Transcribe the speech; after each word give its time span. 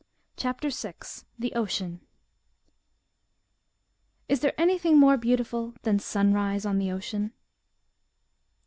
CHAPTER 0.35 0.69
VI 0.69 0.93
THE 1.37 1.53
OCEAN 1.53 1.99
Is 4.27 4.39
there 4.39 4.59
anything 4.59 4.97
more 4.97 5.15
beautiful 5.15 5.75
than 5.83 5.99
sunrise 5.99 6.65
on 6.65 6.79
the 6.79 6.91
ocean? 6.91 7.33